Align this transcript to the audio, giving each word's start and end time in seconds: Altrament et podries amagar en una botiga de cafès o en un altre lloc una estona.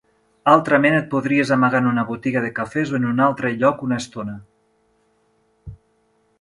Altrament 0.51 0.95
et 0.99 1.11
podries 1.11 1.51
amagar 1.55 1.81
en 1.83 1.89
una 1.91 2.07
botiga 2.07 2.43
de 2.47 2.51
cafès 2.61 2.95
o 2.95 2.97
en 3.01 3.07
un 3.11 3.23
altre 3.27 3.53
lloc 3.61 3.87
una 3.89 4.03
estona. 4.05 4.37